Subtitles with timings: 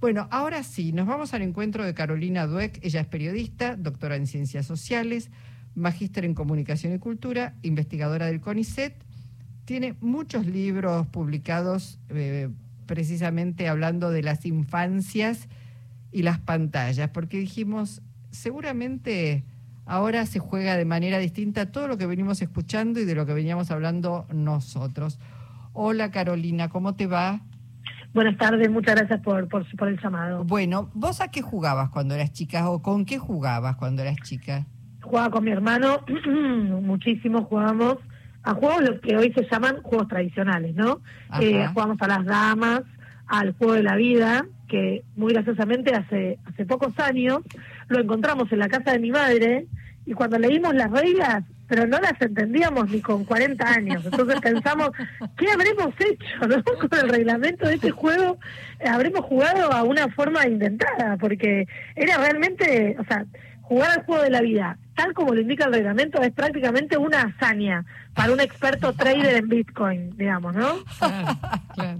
[0.00, 2.78] Bueno, ahora sí, nos vamos al encuentro de Carolina Dueck.
[2.84, 5.32] Ella es periodista, doctora en ciencias sociales,
[5.74, 8.94] magíster en comunicación y cultura, investigadora del CONICET.
[9.64, 12.48] Tiene muchos libros publicados eh,
[12.86, 15.48] precisamente hablando de las infancias
[16.12, 19.42] y las pantallas, porque dijimos, seguramente
[19.84, 23.34] ahora se juega de manera distinta todo lo que venimos escuchando y de lo que
[23.34, 25.18] veníamos hablando nosotros.
[25.72, 27.42] Hola Carolina, ¿cómo te va?
[28.14, 30.44] Buenas tardes, muchas gracias por, por, por, el llamado.
[30.44, 34.66] Bueno, ¿vos a qué jugabas cuando eras chica o con qué jugabas cuando eras chica?
[35.02, 36.00] Jugaba con mi hermano,
[36.82, 37.98] muchísimo jugábamos
[38.42, 41.00] a juegos lo que hoy se llaman juegos tradicionales, ¿no?
[41.40, 42.82] Eh, jugamos a las damas,
[43.26, 47.40] al juego de la vida, que muy graciosamente hace, hace pocos años
[47.88, 49.66] lo encontramos en la casa de mi madre
[50.06, 54.04] y cuando leímos las reglas pero no las entendíamos ni con 40 años.
[54.04, 54.90] Entonces pensamos,
[55.36, 56.62] ¿qué habremos hecho ¿no?
[56.88, 58.38] con el reglamento de este juego?
[58.84, 63.26] Habremos jugado a una forma inventada, porque era realmente, o sea,
[63.62, 67.22] jugar al juego de la vida, tal como lo indica el reglamento, es prácticamente una
[67.22, 70.76] hazaña para un experto trader en Bitcoin, digamos, ¿no?
[70.98, 71.38] Claro,
[71.74, 71.98] claro.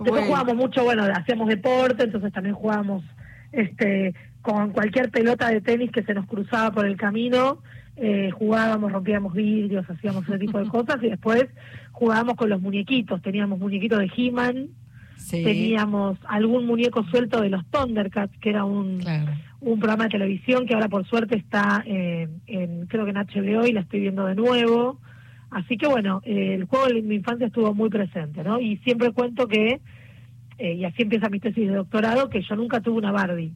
[0.00, 3.04] Después jugábamos mucho, bueno, hacíamos deporte, entonces también jugábamos
[3.52, 7.60] este, con cualquier pelota de tenis que se nos cruzaba por el camino
[7.96, 11.46] eh, jugábamos, rompíamos vidrios, hacíamos ese tipo de cosas y después
[11.92, 14.68] jugábamos con los muñequitos, teníamos muñequitos de He-Man,
[15.30, 19.00] teníamos algún muñeco suelto de los Thundercats, que era un,
[19.60, 23.66] un programa de televisión que ahora por suerte está eh, en, creo que en HBO
[23.66, 25.00] y la estoy viendo de nuevo.
[25.50, 28.60] Así que bueno, eh, el juego en mi infancia estuvo muy presente, ¿no?
[28.60, 29.80] Y siempre cuento que,
[30.58, 33.52] y así empieza mi tesis de doctorado, que yo nunca tuve una Barbie.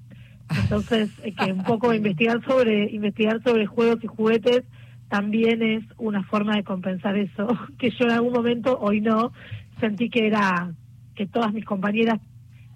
[0.57, 4.65] Entonces, eh, que un poco investigar sobre investigar sobre juegos y juguetes
[5.09, 7.47] también es una forma de compensar eso,
[7.79, 9.33] que yo en algún momento, hoy no,
[9.81, 10.73] sentí que era
[11.15, 12.21] que todas mis compañeras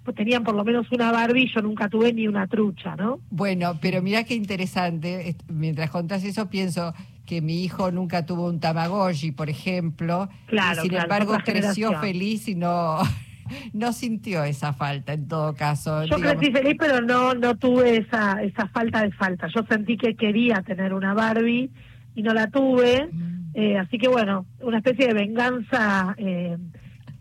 [0.03, 3.19] pues, tenían por lo menos una Barbie, yo nunca tuve ni una trucha, ¿no?
[3.29, 6.93] Bueno, pero mira qué interesante, mientras contás eso pienso
[7.25, 12.55] que mi hijo nunca tuvo un Tamagotchi, por ejemplo, y sin embargo creció feliz y
[12.55, 12.99] no
[13.73, 16.05] no sintió esa falta en todo caso.
[16.05, 19.47] Yo crecí feliz, pero no no tuve esa esa falta de falta.
[19.53, 21.71] Yo sentí que quería tener una Barbie
[22.15, 23.09] y no la tuve.
[23.11, 23.33] Mm.
[23.55, 26.57] Eh, así que bueno, una especie de venganza eh,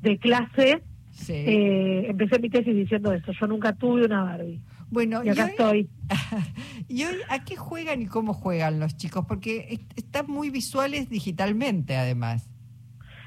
[0.01, 0.83] de clase.
[1.29, 3.33] Eh, empecé mi tesis diciendo eso.
[3.39, 4.61] Yo nunca tuve una Barbie.
[4.93, 5.89] Bueno, y acá estoy.
[6.89, 9.25] ¿Y hoy a qué juegan y cómo juegan los chicos?
[9.27, 12.52] Porque están muy visuales digitalmente, además.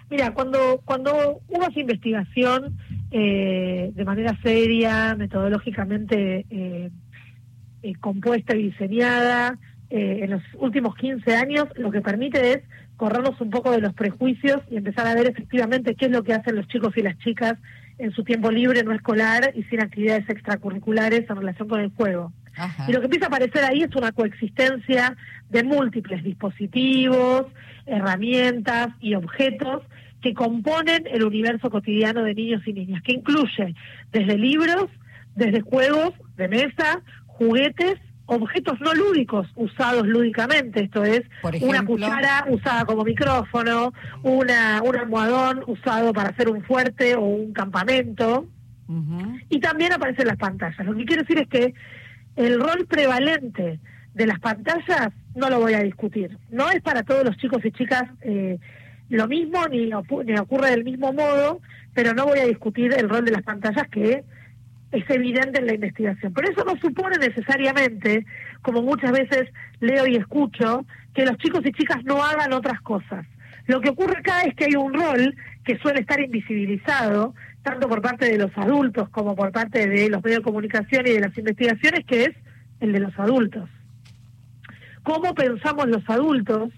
[0.10, 2.78] Mira, cuando, cuando esa investigación
[3.12, 6.92] eh, de manera seria, metodológicamente eh,
[7.82, 9.58] eh, compuesta y diseñada,
[9.88, 12.64] en los últimos 15 años, lo que permite es
[12.98, 16.34] corrernos un poco de los prejuicios y empezar a ver efectivamente qué es lo que
[16.34, 17.54] hacen los chicos y las chicas
[17.98, 22.34] en su tiempo libre, no escolar y sin actividades extracurriculares en relación con el juego.
[22.88, 25.16] Y lo que empieza a aparecer ahí es una coexistencia
[25.50, 27.46] de múltiples dispositivos,
[27.86, 29.84] herramientas y objetos
[30.22, 33.76] que componen el universo cotidiano de niños y niñas, que incluye
[34.12, 34.88] desde libros,
[35.36, 41.22] desde juegos de mesa, juguetes, objetos no lúdicos usados lúdicamente, esto es
[41.62, 47.54] una cuchara usada como micrófono, una, un almohadón usado para hacer un fuerte o un
[47.54, 48.48] campamento,
[49.50, 50.86] y también aparecen las pantallas.
[50.86, 51.74] Lo que quiero decir es que
[52.36, 53.80] el rol prevalente
[54.14, 56.38] de las pantallas no lo voy a discutir.
[56.50, 58.58] No es para todos los chicos y chicas eh,
[59.10, 61.62] lo mismo ni, ni ocurre del mismo modo,
[61.94, 64.24] pero no voy a discutir el rol de las pantallas que
[64.92, 66.34] es evidente en la investigación.
[66.34, 68.26] Pero eso no supone necesariamente,
[68.62, 73.26] como muchas veces leo y escucho, que los chicos y chicas no hagan otras cosas.
[73.68, 77.34] Lo que ocurre acá es que hay un rol que suele estar invisibilizado,
[77.66, 81.14] tanto por parte de los adultos como por parte de los medios de comunicación y
[81.14, 82.36] de las investigaciones, que es
[82.80, 83.68] el de los adultos.
[85.02, 86.70] ¿Cómo pensamos los adultos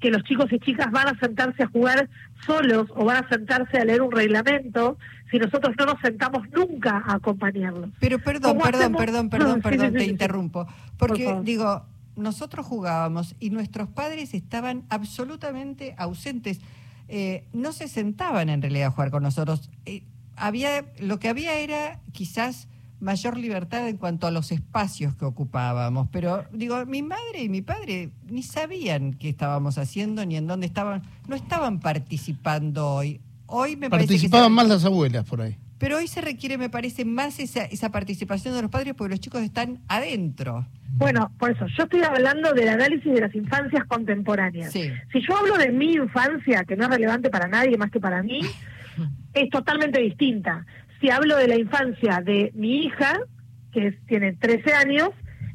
[0.00, 2.10] que los chicos y chicas van a sentarse a jugar
[2.46, 4.98] solos o van a sentarse a leer un reglamento
[5.30, 7.88] si nosotros no nos sentamos nunca a acompañarlos?
[7.98, 10.66] Pero perdón, perdón, perdón, perdón, perdón, te interrumpo.
[10.98, 11.86] Porque digo,
[12.16, 16.60] nosotros jugábamos y nuestros padres estaban absolutamente ausentes.
[17.08, 19.70] Eh, no se sentaban en realidad a jugar con nosotros.
[19.86, 20.02] Eh,
[20.36, 22.68] había, lo que había era quizás
[23.00, 26.08] mayor libertad en cuanto a los espacios que ocupábamos.
[26.10, 30.66] Pero digo, mi madre y mi padre ni sabían qué estábamos haciendo ni en dónde
[30.66, 33.20] estaban, no estaban participando hoy.
[33.46, 35.56] Hoy me Participaban más las abuelas por ahí.
[35.78, 39.20] Pero hoy se requiere, me parece, más esa, esa participación de los padres porque los
[39.20, 40.66] chicos están adentro.
[40.96, 44.72] Bueno, por eso, yo estoy hablando del análisis de las infancias contemporáneas.
[44.72, 44.90] Si
[45.28, 48.40] yo hablo de mi infancia, que no es relevante para nadie más que para mí,
[49.34, 50.64] es totalmente distinta
[51.04, 53.20] si hablo de la infancia de mi hija,
[53.72, 55.10] que tiene 13 años,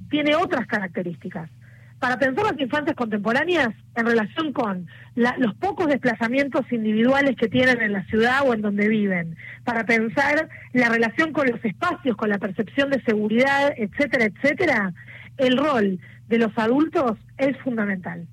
[0.09, 1.49] tiene otras características.
[1.97, 7.93] Para pensar las infancias contemporáneas en relación con los pocos desplazamientos individuales que tienen en
[7.93, 12.37] la ciudad o en donde viven, para pensar la relación con los espacios, con la
[12.37, 14.93] percepción de seguridad, etcétera, etcétera,
[15.37, 18.27] el rol de los adultos es fundamental.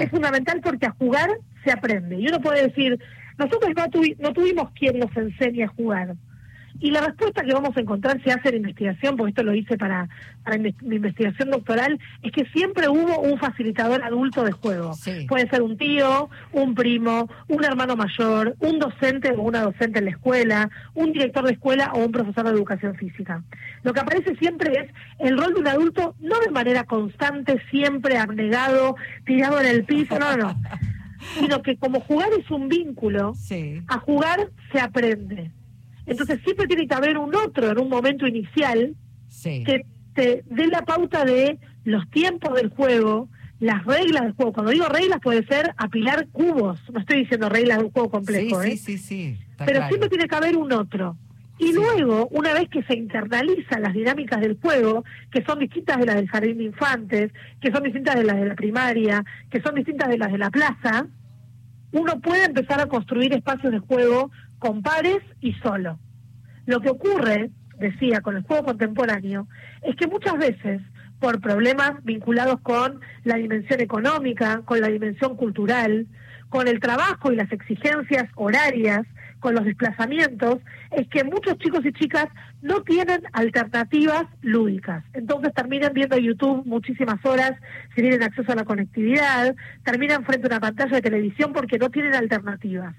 [0.00, 1.28] Es fundamental porque a jugar
[1.62, 2.16] se aprende.
[2.18, 2.98] Y uno puede decir,
[3.38, 3.84] nosotros no,
[4.18, 6.14] no tuvimos quien nos enseñe a jugar.
[6.80, 9.78] Y la respuesta que vamos a encontrar si hace la investigación, porque esto lo hice
[9.78, 10.08] para,
[10.42, 14.92] para mi investigación doctoral, es que siempre hubo un facilitador adulto de juego.
[15.28, 20.06] Puede ser un tío, un primo, un hermano mayor, un docente o una docente en
[20.06, 23.42] la escuela, un director de escuela o un profesor de educación física.
[23.82, 24.90] Lo que aparece siempre es
[25.20, 30.18] el rol de un adulto, no de manera constante, siempre abnegado, tirado en el piso,
[30.18, 30.60] no, no,
[31.38, 33.34] sino que como jugar es un vínculo,
[33.88, 35.50] a jugar se aprende.
[36.06, 38.94] Entonces siempre tiene que haber un otro en un momento inicial
[39.42, 43.28] que te dé la pauta de los tiempos del juego,
[43.60, 44.52] las reglas del juego.
[44.52, 48.62] Cuando digo reglas puede ser apilar cubos, no estoy diciendo reglas de un juego complejo,
[48.62, 48.76] sí, ¿eh?
[48.76, 51.16] sí, sí, Pero siempre tiene que haber un otro.
[51.58, 56.06] Y luego, una vez que se internalizan las dinámicas del juego, que son distintas de
[56.06, 59.74] las del jardín de infantes, que son distintas de las de la primaria, que son
[59.76, 61.06] distintas de las de la plaza,
[61.92, 66.00] uno puede empezar a construir espacios de juego con pares y solo.
[66.66, 69.46] Lo que ocurre, decía, con el juego contemporáneo,
[69.82, 70.82] es que muchas veces,
[71.20, 76.08] por problemas vinculados con la dimensión económica, con la dimensión cultural,
[76.48, 79.06] con el trabajo y las exigencias horarias,
[79.44, 80.56] con los desplazamientos,
[80.90, 82.28] es que muchos chicos y chicas
[82.62, 85.04] no tienen alternativas lúdicas.
[85.12, 87.52] Entonces terminan viendo YouTube muchísimas horas
[87.94, 89.54] si tienen acceso a la conectividad,
[89.84, 92.94] terminan frente a una pantalla de televisión porque no tienen alternativas.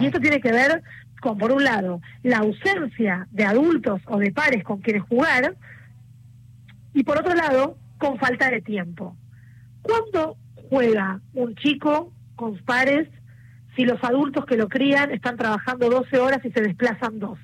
[0.00, 0.80] Y esto tiene que ver
[1.20, 5.56] con, por un lado, la ausencia de adultos o de pares con quienes jugar,
[6.94, 9.16] y por otro lado, con falta de tiempo.
[9.82, 10.36] ¿Cuándo
[10.68, 13.08] juega un chico con pares
[13.76, 17.38] si los adultos que lo crían están trabajando 12 horas y se desplazan dos?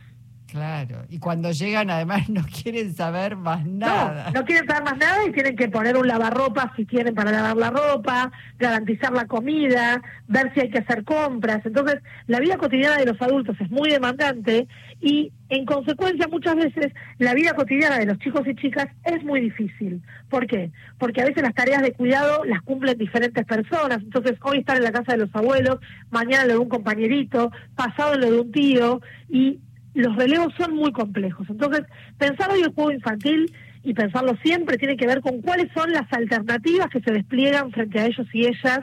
[0.56, 4.30] Claro, y cuando llegan además no quieren saber más nada.
[4.32, 7.30] No, no quieren saber más nada y tienen que poner un lavarropa si quieren para
[7.30, 11.60] lavar la ropa, garantizar la comida, ver si hay que hacer compras.
[11.66, 14.66] Entonces, la vida cotidiana de los adultos es muy demandante
[15.02, 19.42] y en consecuencia muchas veces la vida cotidiana de los chicos y chicas es muy
[19.42, 20.00] difícil.
[20.30, 20.70] ¿Por qué?
[20.96, 23.98] Porque a veces las tareas de cuidado las cumplen diferentes personas.
[23.98, 25.80] Entonces, hoy están en la casa de los abuelos,
[26.10, 29.60] mañana lo de un compañerito, pasado lo de un tío y
[30.00, 31.48] los relevos son muy complejos.
[31.48, 31.84] Entonces,
[32.18, 33.52] pensar hoy el juego infantil
[33.82, 38.00] y pensarlo siempre tiene que ver con cuáles son las alternativas que se despliegan frente
[38.00, 38.80] a ellos y ellas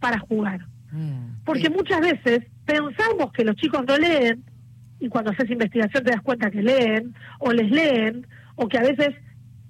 [0.00, 0.66] para jugar.
[0.92, 4.44] Mm, Porque muchas veces pensamos que los chicos no leen
[5.00, 8.82] y cuando haces investigación te das cuenta que leen o les leen o que a
[8.82, 9.14] veces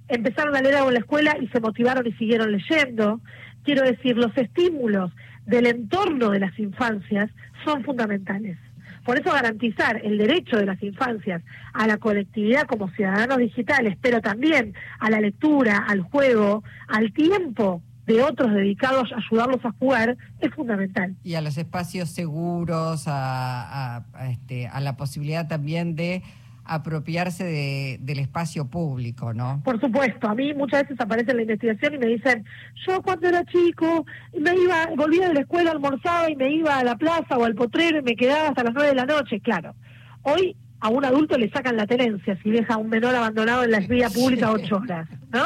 [0.08, 3.20] empezaron a leer algo en la escuela y se motivaron y siguieron leyendo.
[3.62, 5.12] Quiero decir, los estímulos
[5.46, 7.30] del entorno de las infancias
[7.64, 8.58] son fundamentales.
[9.04, 11.42] Por eso garantizar el derecho de las infancias
[11.72, 17.82] a la colectividad como ciudadanos digitales, pero también a la lectura, al juego, al tiempo
[18.06, 21.14] de otros dedicados a ayudarlos a jugar es fundamental.
[21.22, 26.22] Y a los espacios seguros, a, a, este, a la posibilidad también de
[26.64, 29.60] apropiarse de, del espacio público, ¿no?
[29.64, 32.44] Por supuesto, a mí muchas veces aparece en la investigación y me dicen,
[32.86, 34.06] yo cuando era chico
[34.38, 37.54] me iba, volvía de la escuela, almorzaba y me iba a la plaza o al
[37.54, 39.74] potrero y me quedaba hasta las nueve de la noche, claro.
[40.22, 43.70] Hoy a un adulto le sacan la tenencia si deja a un menor abandonado en
[43.70, 45.44] la vía pública ocho horas, ¿no?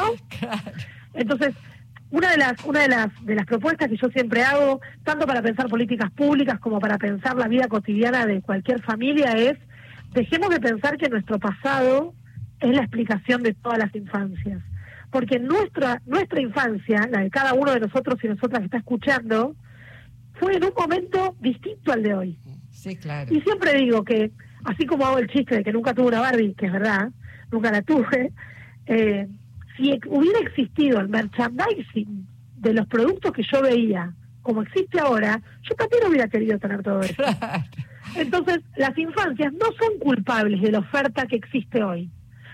[1.13, 1.53] Entonces,
[2.11, 5.41] una de las una de las de las propuestas que yo siempre hago tanto para
[5.41, 9.57] pensar políticas públicas como para pensar la vida cotidiana de cualquier familia es
[10.13, 12.13] dejemos de pensar que nuestro pasado
[12.59, 14.61] es la explicación de todas las infancias.
[15.11, 19.55] Porque nuestra, nuestra infancia, la de cada uno de nosotros y nosotras que está escuchando,
[20.33, 22.39] fue en un momento distinto al de hoy.
[22.69, 23.33] Sí, claro.
[23.33, 24.31] Y siempre digo que,
[24.65, 27.09] así como hago el chiste de que nunca tuve una Barbie, que es verdad,
[27.51, 28.31] nunca la tuve,
[28.85, 29.27] eh,
[29.75, 35.75] si hubiera existido el merchandising de los productos que yo veía, como existe ahora, yo
[35.75, 37.23] también hubiera querido tener todo eso.
[38.15, 42.09] Entonces, las infancias no son culpables de la oferta que existe hoy.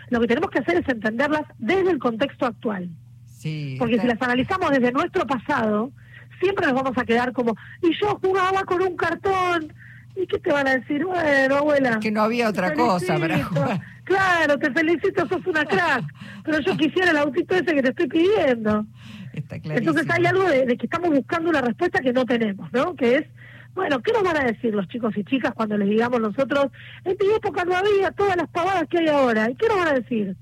[0.10, 2.90] Lo que tenemos que hacer es entenderlas desde el contexto actual.
[3.26, 5.92] Sí, Porque si las analizamos desde nuestro pasado,
[6.40, 9.74] siempre nos vamos a quedar como, y yo jugaba con un cartón,
[10.16, 11.06] ¿y qué te van a decir?
[11.06, 12.00] Bueno, abuela.
[12.00, 13.82] Que no había otra cosa para jugar.
[14.04, 16.06] Claro, te felicito, sos una crack,
[16.44, 18.86] pero yo quisiera el autito ese que te estoy pidiendo.
[19.34, 22.96] Está Entonces hay algo de, de que estamos buscando una respuesta que no tenemos, ¿no?
[22.96, 23.26] Que es
[23.75, 26.67] Bueno, ¿qué nos van a decir los chicos y chicas cuando les digamos nosotros,
[27.03, 29.51] en mi época no había todas las pavadas que hay ahora?
[29.51, 30.36] ¿Y qué nos van a decir?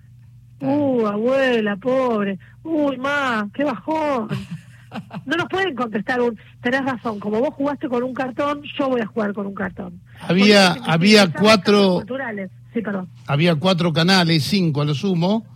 [0.62, 2.38] Uh, abuela, pobre.
[2.64, 4.30] Uy, ma, qué bajón.
[5.26, 9.02] No nos pueden contestar un, tenés razón, como vos jugaste con un cartón, yo voy
[9.02, 10.00] a jugar con un cartón.
[10.22, 12.04] Había, había cuatro,
[12.76, 13.10] sí, perdón.
[13.26, 15.48] había cuatro canales, cinco a lo sumo,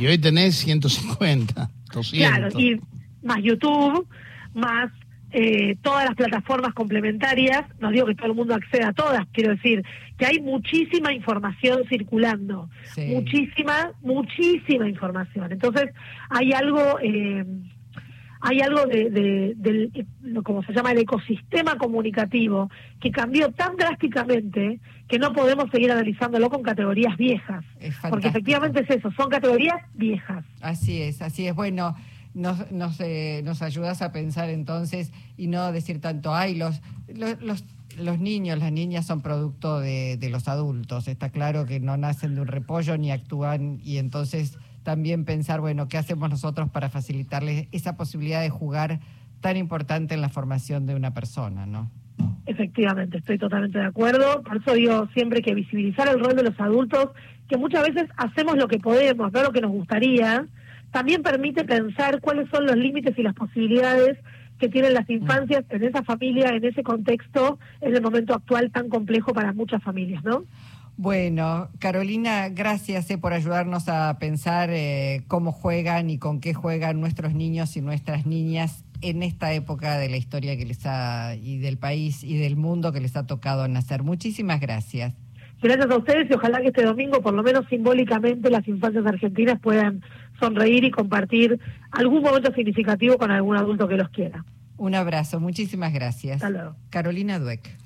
[0.00, 2.30] y hoy tenés 150, 200.
[2.30, 2.80] Claro, y
[3.22, 4.08] más YouTube,
[4.54, 4.90] más
[5.30, 9.50] eh, todas las plataformas complementarias, no digo que todo el mundo acceda a todas, quiero
[9.50, 9.84] decir
[10.16, 12.70] que hay muchísima información circulando,
[13.06, 15.52] muchísima, muchísima información.
[15.52, 15.90] Entonces
[16.30, 17.44] hay algo, eh,
[18.40, 24.80] hay algo de, de, del, como se llama, el ecosistema comunicativo que cambió tan drásticamente
[25.08, 27.64] que no podemos seguir analizándolo con categorías viejas,
[28.08, 30.44] porque efectivamente es eso, son categorías viejas.
[30.62, 31.54] Así es, así es.
[31.54, 31.94] Bueno
[32.38, 37.64] nos, nos, eh, nos ayudas a pensar entonces y no decir tanto, ay, los, los,
[37.98, 41.08] los, niños, las niñas son producto de, de los adultos.
[41.08, 45.88] Está claro que no nacen de un repollo ni actúan y entonces también pensar, bueno,
[45.88, 49.00] ¿qué hacemos nosotros para facilitarles esa posibilidad de jugar
[49.40, 51.90] tan importante en la formación de una persona, ¿no?
[52.46, 54.42] Efectivamente, estoy totalmente de acuerdo.
[54.42, 57.10] Por eso digo siempre que visibilizar el rol de los adultos,
[57.48, 60.46] que muchas veces hacemos lo que podemos, no lo que nos gustaría,
[60.90, 64.18] también permite pensar cuáles son los límites y las posibilidades
[64.58, 68.88] que tienen las infancias en esa familia, en ese contexto, en el momento actual tan
[68.88, 70.44] complejo para muchas familias, ¿no?
[70.96, 77.00] Bueno, Carolina, gracias eh, por ayudarnos a pensar eh, cómo juegan y con qué juegan
[77.00, 81.58] nuestros niños y nuestras niñas en esta época de la historia que les ha y
[81.58, 84.02] del país y del mundo que les ha tocado nacer.
[84.02, 85.14] Muchísimas gracias.
[85.60, 89.58] Gracias a ustedes y ojalá que este domingo, por lo menos simbólicamente, las infancias argentinas
[89.60, 90.02] puedan
[90.38, 91.58] sonreír y compartir
[91.90, 94.44] algún momento significativo con algún adulto que los quiera.
[94.76, 96.36] Un abrazo, muchísimas gracias.
[96.36, 96.76] Hasta luego.
[96.90, 97.76] Carolina Dueck.